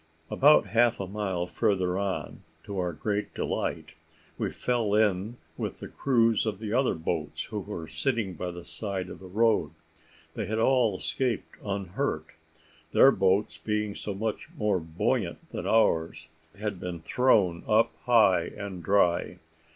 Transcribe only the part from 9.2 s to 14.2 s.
road. They had all escaped unhurt: their boats being so